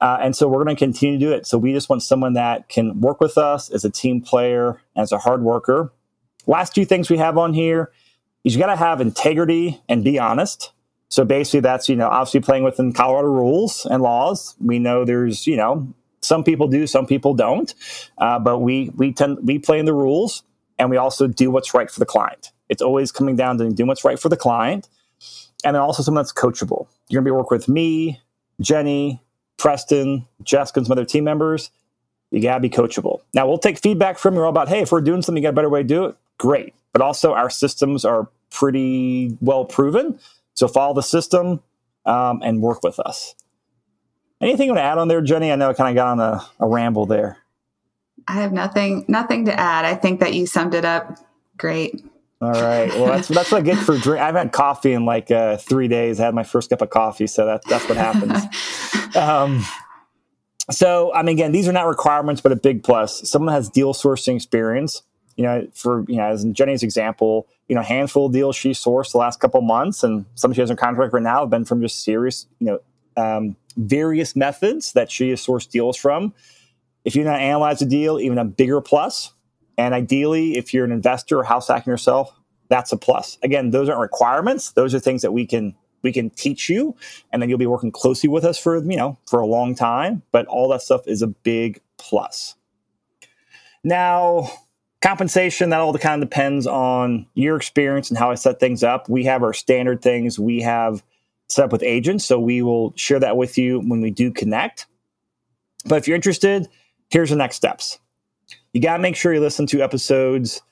Uh, 0.00 0.18
and 0.20 0.36
so 0.36 0.46
we're 0.46 0.62
going 0.62 0.76
to 0.76 0.78
continue 0.78 1.18
to 1.18 1.24
do 1.24 1.32
it. 1.32 1.46
So 1.46 1.56
we 1.58 1.72
just 1.72 1.88
want 1.88 2.02
someone 2.02 2.34
that 2.34 2.68
can 2.68 3.00
work 3.00 3.20
with 3.20 3.38
us 3.38 3.70
as 3.70 3.84
a 3.84 3.90
team 3.90 4.20
player, 4.20 4.80
as 4.94 5.10
a 5.10 5.18
hard 5.18 5.42
worker. 5.42 5.90
Last 6.46 6.74
two 6.74 6.84
things 6.84 7.08
we 7.08 7.16
have 7.16 7.38
on 7.38 7.54
here 7.54 7.90
is 8.44 8.54
you 8.54 8.60
got 8.60 8.66
to 8.66 8.76
have 8.76 9.00
integrity 9.00 9.80
and 9.88 10.04
be 10.04 10.18
honest. 10.18 10.72
So 11.08 11.24
basically, 11.24 11.60
that's 11.60 11.88
you 11.88 11.96
know 11.96 12.08
obviously 12.08 12.40
playing 12.40 12.62
within 12.62 12.92
Colorado 12.92 13.28
rules 13.28 13.86
and 13.86 14.02
laws. 14.02 14.54
We 14.60 14.78
know 14.78 15.04
there's 15.04 15.46
you 15.46 15.56
know 15.56 15.92
some 16.26 16.44
people 16.44 16.68
do, 16.68 16.86
some 16.86 17.06
people 17.06 17.34
don't. 17.34 17.74
Uh, 18.18 18.38
but 18.38 18.58
we 18.58 18.90
we 18.96 19.12
tend 19.12 19.38
we 19.42 19.58
play 19.58 19.78
in 19.78 19.86
the 19.86 19.94
rules, 19.94 20.42
and 20.78 20.90
we 20.90 20.96
also 20.96 21.26
do 21.26 21.50
what's 21.50 21.74
right 21.74 21.90
for 21.90 22.00
the 22.00 22.06
client. 22.06 22.52
It's 22.68 22.82
always 22.82 23.12
coming 23.12 23.36
down 23.36 23.58
to 23.58 23.70
doing 23.70 23.86
what's 23.86 24.04
right 24.04 24.18
for 24.18 24.28
the 24.28 24.36
client, 24.36 24.88
and 25.64 25.74
then 25.74 25.82
also 25.82 26.02
someone 26.02 26.22
that's 26.22 26.32
coachable. 26.32 26.88
You're 27.08 27.20
gonna 27.22 27.32
be 27.32 27.36
working 27.36 27.56
with 27.58 27.68
me, 27.68 28.20
Jenny, 28.60 29.22
Preston, 29.58 30.26
Jessica, 30.42 30.80
and 30.80 30.86
some 30.86 30.92
other 30.92 31.04
team 31.04 31.24
members. 31.24 31.70
You 32.30 32.42
gotta 32.42 32.60
be 32.60 32.70
coachable. 32.70 33.20
Now 33.34 33.46
we'll 33.48 33.58
take 33.58 33.78
feedback 33.78 34.18
from 34.18 34.34
you 34.34 34.42
all 34.42 34.50
about, 34.50 34.68
hey, 34.68 34.80
if 34.80 34.92
we're 34.92 35.00
doing 35.00 35.22
something, 35.22 35.42
you 35.42 35.46
got 35.46 35.54
a 35.54 35.60
better 35.60 35.70
way 35.70 35.82
to 35.82 35.88
do 35.88 36.04
it. 36.06 36.16
Great, 36.38 36.74
but 36.92 37.02
also 37.02 37.32
our 37.34 37.50
systems 37.50 38.04
are 38.04 38.28
pretty 38.50 39.36
well 39.40 39.64
proven. 39.64 40.18
So 40.54 40.68
follow 40.68 40.94
the 40.94 41.02
system 41.02 41.60
um, 42.04 42.42
and 42.44 42.62
work 42.62 42.82
with 42.82 42.98
us. 43.00 43.34
Anything 44.40 44.66
you 44.66 44.72
want 44.72 44.80
to 44.80 44.84
add 44.84 44.98
on 44.98 45.08
there, 45.08 45.20
Jenny? 45.22 45.50
I 45.50 45.56
know 45.56 45.70
I 45.70 45.72
kind 45.72 45.88
of 45.88 45.94
got 45.94 46.08
on 46.08 46.20
a, 46.20 46.46
a 46.60 46.68
ramble 46.68 47.06
there. 47.06 47.38
I 48.28 48.34
have 48.34 48.52
nothing 48.52 49.04
nothing 49.08 49.44
to 49.46 49.58
add. 49.58 49.84
I 49.84 49.94
think 49.94 50.20
that 50.20 50.34
you 50.34 50.46
summed 50.46 50.74
it 50.74 50.84
up 50.84 51.18
great. 51.56 52.04
All 52.40 52.50
right. 52.50 52.88
Well, 52.90 53.06
that's 53.06 53.28
that's 53.28 53.50
what 53.50 53.58
I 53.58 53.64
get 53.64 53.78
for 53.78 53.96
drink. 53.98 54.22
I've 54.22 54.34
had 54.34 54.52
coffee 54.52 54.92
in 54.92 55.04
like 55.06 55.30
uh, 55.30 55.56
three 55.56 55.88
days. 55.88 56.20
I 56.20 56.26
had 56.26 56.34
my 56.34 56.42
first 56.42 56.70
cup 56.70 56.82
of 56.82 56.90
coffee, 56.90 57.26
so 57.26 57.46
that 57.46 57.62
that's 57.64 57.88
what 57.88 57.96
happens. 57.96 59.16
um, 59.16 59.64
so, 60.70 61.14
I 61.14 61.22
mean, 61.22 61.36
again, 61.36 61.52
these 61.52 61.68
are 61.68 61.72
not 61.72 61.86
requirements, 61.86 62.40
but 62.40 62.52
a 62.52 62.56
big 62.56 62.82
plus. 62.82 63.28
Someone 63.28 63.54
has 63.54 63.70
deal 63.70 63.94
sourcing 63.94 64.36
experience. 64.36 65.02
You 65.36 65.44
know, 65.44 65.68
for 65.74 66.04
you 66.08 66.16
know, 66.16 66.24
as 66.24 66.44
in 66.44 66.54
Jenny's 66.54 66.82
example, 66.82 67.46
you 67.68 67.74
know, 67.74 67.82
handful 67.82 68.26
of 68.26 68.32
deals 68.32 68.56
she 68.56 68.70
sourced 68.70 69.12
the 69.12 69.18
last 69.18 69.38
couple 69.38 69.60
months, 69.60 70.02
and 70.02 70.24
some 70.34 70.52
she 70.52 70.60
has 70.60 70.70
in 70.70 70.76
contract 70.76 71.12
right 71.12 71.22
now 71.22 71.40
have 71.40 71.50
been 71.50 71.64
from 71.64 71.80
just 71.80 72.02
serious, 72.02 72.46
you 72.58 72.66
know, 72.66 72.80
um, 73.16 73.56
various 73.76 74.36
methods 74.36 74.92
that 74.92 75.10
she 75.10 75.30
has 75.30 75.44
sourced 75.44 75.70
deals 75.70 75.96
from. 75.96 76.34
If 77.04 77.14
you 77.14 77.24
not 77.24 77.40
analyze 77.40 77.80
a 77.82 77.86
deal, 77.86 78.18
even 78.18 78.38
a 78.38 78.44
bigger 78.44 78.80
plus. 78.80 79.32
And 79.78 79.94
ideally, 79.94 80.56
if 80.56 80.72
you're 80.72 80.84
an 80.84 80.92
investor 80.92 81.38
or 81.38 81.44
house 81.44 81.68
hacking 81.68 81.90
yourself, 81.90 82.32
that's 82.68 82.92
a 82.92 82.96
plus. 82.96 83.38
Again, 83.42 83.70
those 83.70 83.88
aren't 83.88 84.00
requirements; 84.00 84.72
those 84.72 84.94
are 84.94 84.98
things 84.98 85.22
that 85.22 85.32
we 85.32 85.46
can 85.46 85.76
we 86.06 86.12
can 86.12 86.30
teach 86.30 86.68
you 86.68 86.94
and 87.32 87.42
then 87.42 87.48
you'll 87.48 87.58
be 87.58 87.66
working 87.66 87.90
closely 87.90 88.28
with 88.28 88.44
us 88.44 88.58
for 88.58 88.76
you 88.78 88.96
know 88.96 89.18
for 89.26 89.40
a 89.40 89.46
long 89.46 89.74
time 89.74 90.22
but 90.30 90.46
all 90.46 90.68
that 90.68 90.80
stuff 90.80 91.06
is 91.06 91.20
a 91.20 91.26
big 91.26 91.80
plus 91.98 92.54
now 93.82 94.48
compensation 95.02 95.70
that 95.70 95.80
all 95.80 95.92
kind 95.98 96.22
of 96.22 96.28
depends 96.28 96.66
on 96.66 97.26
your 97.34 97.56
experience 97.56 98.08
and 98.08 98.18
how 98.18 98.30
i 98.30 98.36
set 98.36 98.60
things 98.60 98.84
up 98.84 99.08
we 99.08 99.24
have 99.24 99.42
our 99.42 99.52
standard 99.52 100.00
things 100.00 100.38
we 100.38 100.60
have 100.60 101.02
set 101.48 101.64
up 101.64 101.72
with 101.72 101.82
agents 101.82 102.24
so 102.24 102.38
we 102.38 102.62
will 102.62 102.92
share 102.96 103.20
that 103.20 103.36
with 103.36 103.56
you 103.56 103.80
when 103.80 104.00
we 104.00 104.10
do 104.10 104.30
connect 104.30 104.86
but 105.84 105.96
if 105.96 106.08
you're 106.08 106.16
interested 106.16 106.68
here's 107.10 107.30
the 107.30 107.36
next 107.36 107.56
steps 107.56 107.98
you 108.72 108.80
got 108.80 108.96
to 108.96 109.02
make 109.02 109.16
sure 109.16 109.32
you 109.32 109.40
listen 109.40 109.66
to 109.66 109.82
episodes 109.82 110.62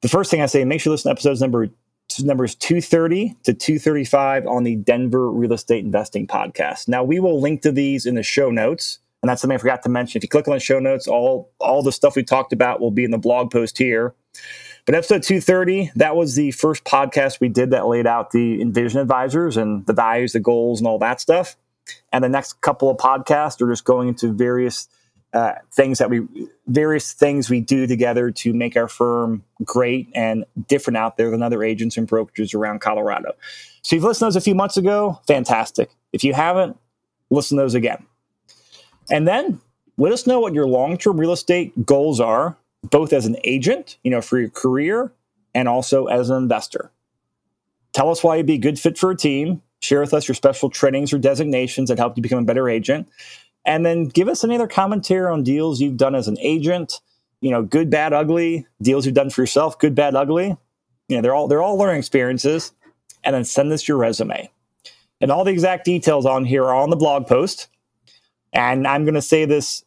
the 0.00 0.08
first 0.08 0.30
thing 0.30 0.40
i 0.40 0.46
say 0.46 0.64
make 0.64 0.80
sure 0.80 0.90
you 0.90 0.94
listen 0.94 1.08
to 1.08 1.12
episodes 1.12 1.40
number 1.40 1.68
numbers 2.20 2.54
230 2.56 3.36
to 3.44 3.54
235 3.54 4.46
on 4.46 4.64
the 4.64 4.76
Denver 4.76 5.30
Real 5.30 5.52
Estate 5.52 5.84
Investing 5.84 6.26
Podcast. 6.26 6.88
Now, 6.88 7.02
we 7.02 7.20
will 7.20 7.40
link 7.40 7.62
to 7.62 7.72
these 7.72 8.06
in 8.06 8.14
the 8.14 8.22
show 8.22 8.50
notes. 8.50 8.98
And 9.22 9.28
that's 9.28 9.40
something 9.40 9.54
I 9.54 9.58
forgot 9.58 9.82
to 9.84 9.88
mention. 9.88 10.18
If 10.18 10.24
you 10.24 10.28
click 10.28 10.48
on 10.48 10.54
the 10.54 10.60
show 10.60 10.80
notes, 10.80 11.06
all, 11.06 11.52
all 11.60 11.82
the 11.82 11.92
stuff 11.92 12.16
we 12.16 12.24
talked 12.24 12.52
about 12.52 12.80
will 12.80 12.90
be 12.90 13.04
in 13.04 13.12
the 13.12 13.18
blog 13.18 13.52
post 13.52 13.78
here. 13.78 14.14
But 14.84 14.96
episode 14.96 15.22
230, 15.22 15.92
that 15.96 16.16
was 16.16 16.34
the 16.34 16.50
first 16.50 16.82
podcast 16.82 17.38
we 17.38 17.48
did 17.48 17.70
that 17.70 17.86
laid 17.86 18.06
out 18.06 18.32
the 18.32 18.60
Envision 18.60 19.00
advisors 19.00 19.56
and 19.56 19.86
the 19.86 19.92
values, 19.92 20.32
the 20.32 20.40
goals, 20.40 20.80
and 20.80 20.88
all 20.88 20.98
that 20.98 21.20
stuff. 21.20 21.56
And 22.12 22.24
the 22.24 22.28
next 22.28 22.60
couple 22.62 22.90
of 22.90 22.96
podcasts 22.96 23.60
are 23.62 23.70
just 23.70 23.84
going 23.84 24.08
into 24.08 24.32
various 24.32 24.88
uh, 25.32 25.54
things 25.72 25.98
that 25.98 26.10
we 26.10 26.26
various 26.66 27.12
things 27.12 27.48
we 27.48 27.60
do 27.60 27.86
together 27.86 28.30
to 28.30 28.52
make 28.52 28.76
our 28.76 28.88
firm 28.88 29.42
great 29.64 30.08
and 30.14 30.44
different 30.68 30.96
out 30.96 31.16
there 31.16 31.30
than 31.30 31.42
other 31.42 31.62
agents 31.62 31.96
and 31.96 32.08
brokerages 32.08 32.54
around 32.54 32.80
Colorado. 32.80 33.32
So 33.82 33.96
you've 33.96 34.04
listened 34.04 34.20
to 34.20 34.24
those 34.26 34.36
a 34.36 34.44
few 34.44 34.54
months 34.54 34.76
ago, 34.76 35.20
fantastic. 35.26 35.90
If 36.12 36.22
you 36.22 36.34
haven't, 36.34 36.76
listen 37.30 37.56
to 37.56 37.62
those 37.62 37.74
again. 37.74 38.04
And 39.10 39.26
then 39.26 39.60
let 39.96 40.12
us 40.12 40.26
know 40.26 40.40
what 40.40 40.54
your 40.54 40.66
long-term 40.66 41.18
real 41.18 41.32
estate 41.32 41.86
goals 41.86 42.20
are, 42.20 42.56
both 42.82 43.12
as 43.12 43.26
an 43.26 43.36
agent, 43.44 43.98
you 44.02 44.10
know, 44.10 44.20
for 44.20 44.38
your 44.38 44.50
career 44.50 45.12
and 45.54 45.68
also 45.68 46.06
as 46.06 46.30
an 46.30 46.36
investor. 46.36 46.90
Tell 47.92 48.10
us 48.10 48.24
why 48.24 48.36
you'd 48.36 48.46
be 48.46 48.54
a 48.54 48.58
good 48.58 48.78
fit 48.78 48.98
for 48.98 49.10
a 49.10 49.16
team. 49.16 49.62
Share 49.80 50.00
with 50.00 50.14
us 50.14 50.26
your 50.26 50.34
special 50.34 50.70
trainings 50.70 51.12
or 51.12 51.18
designations 51.18 51.88
that 51.88 51.98
help 51.98 52.16
you 52.16 52.22
become 52.22 52.38
a 52.38 52.46
better 52.46 52.68
agent. 52.68 53.08
And 53.64 53.84
then 53.84 54.06
give 54.06 54.28
us 54.28 54.42
any 54.44 54.54
other 54.54 54.66
commentary 54.66 55.30
on 55.30 55.42
deals 55.42 55.80
you've 55.80 55.96
done 55.96 56.14
as 56.14 56.28
an 56.28 56.38
agent, 56.40 57.00
you 57.40 57.50
know, 57.50 57.62
good, 57.62 57.90
bad, 57.90 58.12
ugly, 58.12 58.66
deals 58.80 59.06
you've 59.06 59.14
done 59.14 59.30
for 59.30 59.42
yourself, 59.42 59.78
good, 59.78 59.94
bad, 59.94 60.14
ugly. 60.14 60.56
You 61.08 61.16
know, 61.16 61.22
they're 61.22 61.34
all 61.34 61.48
they're 61.48 61.62
all 61.62 61.76
learning 61.76 61.98
experiences. 61.98 62.72
And 63.24 63.34
then 63.34 63.44
send 63.44 63.70
us 63.70 63.86
your 63.86 63.98
resume. 63.98 64.50
And 65.20 65.30
all 65.30 65.44
the 65.44 65.52
exact 65.52 65.84
details 65.84 66.26
on 66.26 66.44
here 66.44 66.64
are 66.64 66.74
on 66.74 66.90
the 66.90 66.96
blog 66.96 67.28
post. 67.28 67.68
And 68.52 68.86
I'm 68.86 69.04
going 69.04 69.14
to 69.14 69.22
say 69.22 69.44
this 69.44 69.84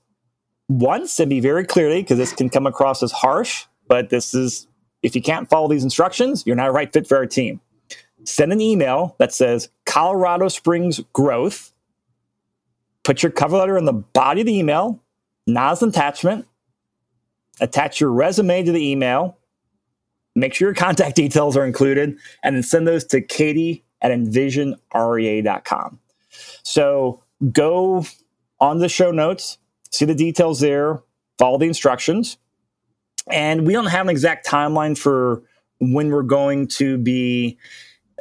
once 0.67 1.19
and 1.19 1.29
be 1.29 1.39
very 1.39 1.65
clearly 1.65 2.01
because 2.01 2.17
this 2.17 2.33
can 2.33 2.49
come 2.49 2.65
across 2.65 3.03
as 3.03 3.11
harsh, 3.11 3.65
but 3.87 4.09
this 4.09 4.33
is 4.33 4.67
if 5.03 5.15
you 5.15 5.21
can't 5.21 5.49
follow 5.49 5.67
these 5.67 5.83
instructions, 5.83 6.43
you're 6.45 6.55
not 6.55 6.69
a 6.69 6.71
right 6.71 6.91
fit 6.91 7.07
for 7.07 7.17
our 7.17 7.27
team. 7.27 7.61
Send 8.23 8.51
an 8.51 8.61
email 8.61 9.15
that 9.19 9.33
says 9.33 9.69
Colorado 9.85 10.47
Springs 10.47 10.99
Growth 11.13 11.71
Put 13.05 13.21
your 13.21 13.31
cover 13.31 13.55
letter 13.57 13.77
in 13.77 13.85
the 13.85 13.93
body 13.93 14.41
of 14.41 14.47
the 14.47 14.57
email, 14.57 14.99
not 15.45 15.73
as 15.73 15.83
an 15.83 15.89
attachment. 15.89 16.47
Attach 17.61 18.01
your 18.01 18.11
resume 18.11 18.63
to 18.63 18.71
the 18.71 18.83
email. 18.83 19.37
Make 20.35 20.55
sure 20.55 20.69
your 20.69 20.75
contact 20.75 21.15
details 21.15 21.55
are 21.55 21.65
included, 21.65 22.17
and 22.43 22.55
then 22.55 22.63
send 22.63 22.87
those 22.87 23.05
to 23.05 23.21
Katie 23.21 23.85
at 24.01 24.11
envisionrea.com. 24.11 25.99
So 26.63 27.23
go 27.51 28.05
on 28.59 28.79
the 28.79 28.89
show 28.89 29.11
notes, 29.11 29.59
see 29.91 30.05
the 30.05 30.15
details 30.15 30.59
there, 30.59 31.01
follow 31.37 31.57
the 31.57 31.65
instructions. 31.65 32.37
And 33.31 33.65
we 33.65 33.73
don't 33.73 33.87
have 33.87 34.05
an 34.05 34.11
exact 34.11 34.47
timeline 34.47 34.97
for 34.97 35.43
when 35.79 36.09
we're 36.09 36.23
going 36.23 36.67
to 36.67 36.97
be 36.97 37.57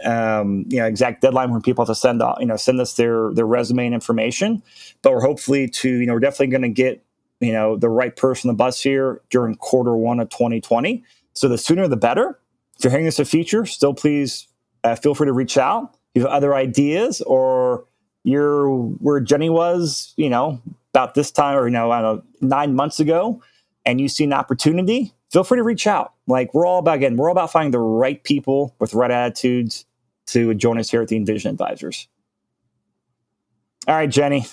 um, 0.04 0.64
you 0.68 0.78
know 0.78 0.86
exact 0.86 1.22
deadline 1.22 1.52
when 1.52 1.62
people 1.62 1.84
have 1.84 1.94
to 1.94 1.98
send 1.98 2.20
you 2.40 2.46
know 2.46 2.56
send 2.56 2.80
us 2.80 2.94
their 2.94 3.32
their 3.34 3.46
resume 3.46 3.86
and 3.86 3.94
information. 3.94 4.62
But 5.02 5.12
we're 5.12 5.20
hopefully 5.20 5.68
to 5.68 5.88
you 5.88 6.06
know 6.06 6.14
we're 6.14 6.20
definitely 6.20 6.48
going 6.48 6.62
to 6.62 6.68
get 6.68 7.04
you 7.40 7.52
know 7.52 7.76
the 7.76 7.88
right 7.88 8.14
person 8.14 8.48
on 8.48 8.56
the 8.56 8.58
bus 8.58 8.80
here 8.80 9.20
during 9.30 9.54
quarter 9.56 9.96
one 9.96 10.20
of 10.20 10.30
2020. 10.30 11.04
So 11.34 11.48
the 11.48 11.58
sooner 11.58 11.86
the 11.88 11.96
better. 11.96 12.38
If 12.76 12.84
you're 12.84 12.90
hearing 12.90 13.04
this 13.04 13.20
a 13.20 13.24
future, 13.24 13.66
still 13.66 13.94
please 13.94 14.48
uh, 14.82 14.96
feel 14.96 15.14
free 15.14 15.26
to 15.26 15.32
reach 15.32 15.56
out. 15.56 15.94
If 16.14 16.20
you 16.20 16.22
have 16.22 16.32
other 16.32 16.54
ideas 16.54 17.20
or 17.20 17.84
you're 18.24 18.68
where 18.70 19.20
Jenny 19.20 19.50
was, 19.50 20.12
you 20.16 20.28
know, 20.28 20.60
about 20.94 21.14
this 21.14 21.30
time 21.30 21.58
or 21.58 21.66
you 21.66 21.72
know, 21.72 21.90
I 21.90 22.00
don't 22.00 22.16
know, 22.40 22.48
nine 22.48 22.74
months 22.74 23.00
ago, 23.00 23.42
and 23.84 24.00
you 24.00 24.08
see 24.08 24.24
an 24.24 24.32
opportunity, 24.32 25.12
feel 25.30 25.44
free 25.44 25.58
to 25.58 25.64
reach 25.64 25.86
out. 25.86 26.12
Like 26.26 26.54
we're 26.54 26.66
all 26.66 26.78
about 26.78 26.96
again, 26.96 27.16
we're 27.16 27.28
all 27.28 27.32
about 27.32 27.50
finding 27.50 27.72
the 27.72 27.80
right 27.80 28.22
people 28.22 28.74
with 28.78 28.92
the 28.92 28.98
right 28.98 29.10
attitudes 29.10 29.84
to 30.26 30.54
join 30.54 30.78
us 30.78 30.90
here 30.90 31.02
at 31.02 31.08
the 31.08 31.16
Envision 31.16 31.50
Advisors. 31.50 32.08
All 33.86 33.94
right, 33.94 34.08
Jenny. 34.08 34.46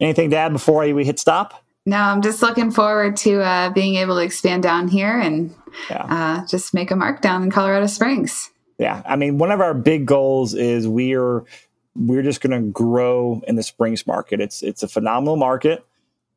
Anything 0.00 0.30
to 0.30 0.36
add 0.36 0.52
before 0.52 0.80
we 0.92 1.04
hit 1.04 1.18
stop? 1.18 1.62
No, 1.84 1.96
I'm 1.96 2.22
just 2.22 2.42
looking 2.42 2.70
forward 2.70 3.16
to 3.18 3.40
uh, 3.40 3.70
being 3.70 3.96
able 3.96 4.16
to 4.16 4.22
expand 4.22 4.62
down 4.62 4.88
here 4.88 5.18
and 5.18 5.54
yeah. 5.90 6.06
uh, 6.08 6.46
just 6.46 6.74
make 6.74 6.90
a 6.90 6.96
mark 6.96 7.20
down 7.20 7.42
in 7.42 7.50
Colorado 7.50 7.86
Springs. 7.86 8.50
Yeah, 8.78 9.02
I 9.04 9.16
mean, 9.16 9.38
one 9.38 9.50
of 9.50 9.60
our 9.60 9.74
big 9.74 10.06
goals 10.06 10.54
is 10.54 10.88
we're 10.88 11.44
we're 11.94 12.22
just 12.22 12.40
going 12.40 12.58
to 12.58 12.70
grow 12.70 13.42
in 13.46 13.56
the 13.56 13.62
Springs 13.62 14.06
market. 14.06 14.40
It's 14.40 14.62
it's 14.62 14.82
a 14.82 14.88
phenomenal 14.88 15.36
market. 15.36 15.84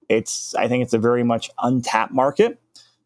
It's 0.09 0.53
I 0.55 0.67
think 0.67 0.83
it's 0.83 0.93
a 0.93 0.99
very 0.99 1.23
much 1.23 1.49
untapped 1.59 2.13
market. 2.13 2.59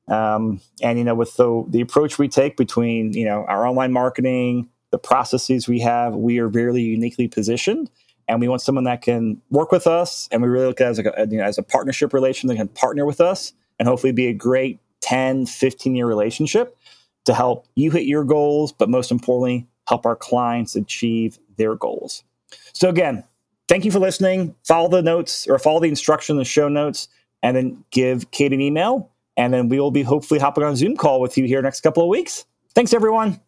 Um, 0.08 0.60
and 0.82 0.98
you 0.98 1.06
know, 1.06 1.16
with 1.16 1.36
the 1.38 1.66
the 1.68 1.82
approach 1.82 2.18
we 2.18 2.28
take 2.28 2.58
between 2.58 3.14
you 3.14 3.26
know 3.26 3.46
our 3.46 3.66
online 3.66 3.94
marketing, 3.94 4.70
the 4.92 4.98
processes 4.98 5.68
we 5.68 5.80
have, 5.82 6.16
we 6.16 6.40
are 6.40 6.50
very 6.50 6.82
uniquely 6.82 7.28
positioned, 7.28 7.92
and 8.28 8.42
we 8.42 8.48
want 8.48 8.62
someone 8.62 8.86
that 8.86 9.02
can 9.02 9.42
work 9.52 9.72
with 9.72 9.86
us, 9.86 10.28
and 10.32 10.42
we 10.42 10.50
really 10.50 10.66
look 10.66 10.82
at 10.82 10.88
it 10.88 10.90
as 10.90 11.00
a 11.00 11.28
you 11.30 11.38
know, 11.38 11.44
as 11.44 11.58
a 11.58 11.64
partnership 11.64 12.14
relation 12.14 12.48
that 12.48 12.56
can 12.56 12.68
partner 12.70 13.06
with 13.06 13.22
us, 13.22 13.54
and 13.78 13.88
hopefully 13.88 14.12
be 14.12 14.28
a 14.28 14.34
great 14.34 14.80
10, 15.02 15.46
15 15.46 15.96
year 15.96 16.08
relationship 16.08 16.76
to 17.26 17.34
help 17.34 17.68
you 17.76 17.92
hit 17.92 18.06
your 18.06 18.24
goals, 18.24 18.72
but 18.72 18.90
most 18.90 19.12
importantly, 19.12 19.68
help 19.88 20.06
our 20.06 20.16
clients 20.16 20.76
achieve 20.76 21.38
their 21.58 21.76
goals. 21.76 22.24
So 22.74 22.90
again, 22.90 23.24
thank 23.68 23.86
you 23.86 23.92
for 23.92 24.00
listening. 24.00 24.56
Follow 24.68 24.90
the 24.90 25.02
notes 25.02 25.48
or 25.48 25.60
follow 25.60 25.80
the 25.80 25.90
instruction 25.90 26.36
in 26.36 26.38
the 26.38 26.46
show 26.46 26.70
notes, 26.70 27.08
and 27.44 27.56
then 27.56 27.84
give 27.92 28.32
Kate 28.32 28.54
an 28.54 28.62
email 28.62 29.12
and 29.40 29.54
then 29.54 29.70
we 29.70 29.80
will 29.80 29.90
be 29.90 30.04
hopefully 30.04 30.38
hopping 30.38 30.66
on 30.66 30.74
a 30.74 30.76
Zoom 30.76 30.98
call 30.98 31.22
with 31.22 31.38
you 31.38 31.46
here 31.46 31.62
next 31.62 31.80
couple 31.80 32.04
of 32.04 32.10
weeks. 32.10 32.44
Thanks, 32.76 32.94
everyone. 32.94 33.40